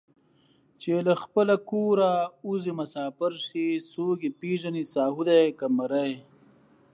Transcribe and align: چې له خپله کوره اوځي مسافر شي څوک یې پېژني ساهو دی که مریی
چې 0.81 0.91
له 1.07 1.13
خپله 1.23 1.55
کوره 1.69 2.11
اوځي 2.45 2.71
مسافر 2.79 3.31
شي 3.45 3.65
څوک 3.93 4.17
یې 4.25 4.31
پېژني 4.39 4.83
ساهو 4.93 5.21
دی 5.29 5.43
که 5.57 5.65
مریی 5.77 6.13